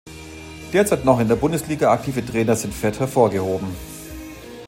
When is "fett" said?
2.73-2.99